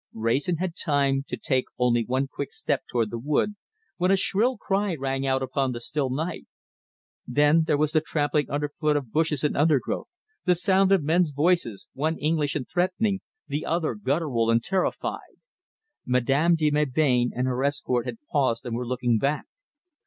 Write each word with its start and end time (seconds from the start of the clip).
Wrayson 0.15 0.57
had 0.57 0.75
time 0.75 1.25
to 1.27 1.37
take 1.37 1.65
only 1.77 2.03
one 2.03 2.25
quick 2.27 2.53
step 2.53 2.87
towards 2.87 3.11
the 3.11 3.19
wood, 3.19 3.53
when 3.97 4.09
a 4.09 4.17
shrill 4.17 4.57
cry 4.57 4.95
rang 4.95 5.27
out 5.27 5.43
upon 5.43 5.73
the 5.73 5.79
still 5.79 6.09
night. 6.09 6.47
Then 7.27 7.65
there 7.67 7.77
was 7.77 7.91
the 7.91 8.01
trampling 8.01 8.49
under 8.49 8.67
foot 8.67 8.97
of 8.97 9.11
bushes 9.11 9.43
and 9.43 9.55
undergrowth, 9.55 10.07
the 10.43 10.55
sound 10.55 10.91
of 10.91 11.03
men's 11.03 11.29
voices, 11.29 11.87
one 11.93 12.17
English 12.17 12.55
and 12.55 12.67
threatening, 12.67 13.19
the 13.47 13.63
other 13.63 13.93
guttural 13.93 14.49
and 14.49 14.63
terrified. 14.63 15.37
Madame 16.03 16.55
de 16.55 16.71
Melbain 16.71 17.29
and 17.35 17.45
her 17.45 17.63
escort 17.63 18.07
had 18.07 18.17
paused 18.31 18.65
and 18.65 18.75
were 18.75 18.87
looking 18.87 19.19
back. 19.19 19.45